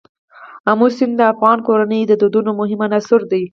[0.69, 3.43] آمو سیند د افغان کورنیو د دودونو مهم عنصر دی.